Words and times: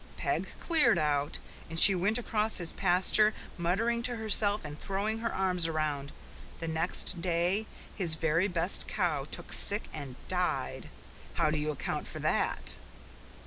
Peg 0.17 0.47
cleared 0.59 0.97
out, 0.97 1.37
and 1.69 1.79
she 1.79 1.93
went 1.93 2.17
across 2.17 2.57
his 2.57 2.71
pasture, 2.71 3.35
muttering 3.55 4.01
to 4.01 4.15
herself 4.15 4.65
and 4.65 4.79
throwing 4.79 5.19
her 5.19 5.31
arms 5.31 5.69
round. 5.69 6.11
And 6.59 6.73
next 6.73 7.21
day 7.21 7.67
his 7.95 8.15
very 8.15 8.47
best 8.47 8.87
cow 8.87 9.27
took 9.29 9.53
sick 9.53 9.83
and 9.93 10.15
died. 10.27 10.89
How 11.35 11.51
do 11.51 11.59
you 11.59 11.69
account 11.69 12.07
for 12.07 12.17
that?" 12.17 12.77